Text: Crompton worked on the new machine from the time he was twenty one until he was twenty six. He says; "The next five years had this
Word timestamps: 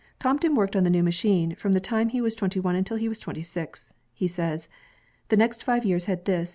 Crompton 0.19 0.55
worked 0.55 0.75
on 0.75 0.83
the 0.83 0.89
new 0.89 1.03
machine 1.03 1.53
from 1.53 1.73
the 1.73 1.79
time 1.79 2.09
he 2.09 2.21
was 2.21 2.35
twenty 2.35 2.59
one 2.59 2.75
until 2.75 2.97
he 2.97 3.07
was 3.07 3.19
twenty 3.19 3.43
six. 3.43 3.93
He 4.15 4.27
says; 4.27 4.67
"The 5.29 5.37
next 5.37 5.63
five 5.63 5.85
years 5.85 6.05
had 6.05 6.25
this 6.25 6.49